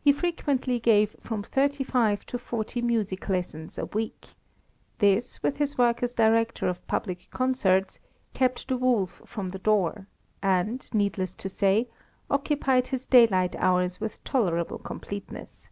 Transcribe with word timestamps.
He 0.00 0.12
frequently 0.12 0.80
gave 0.80 1.14
from 1.20 1.44
thirty 1.44 1.84
five 1.84 2.26
to 2.26 2.40
forty 2.40 2.82
music 2.82 3.28
lessons 3.28 3.78
a 3.78 3.86
week; 3.86 4.30
this, 4.98 5.44
with 5.44 5.58
his 5.58 5.78
work 5.78 6.02
as 6.02 6.12
director 6.12 6.66
of 6.66 6.84
public 6.88 7.28
concerts, 7.30 8.00
kept 8.32 8.66
the 8.66 8.76
wolf 8.76 9.22
from 9.24 9.50
the 9.50 9.60
door, 9.60 10.08
and, 10.42 10.92
needless 10.92 11.36
to 11.36 11.48
say, 11.48 11.88
occupied 12.28 12.88
his 12.88 13.06
daylight 13.06 13.54
hours 13.54 14.00
with 14.00 14.24
tolerable 14.24 14.78
completeness. 14.80 15.68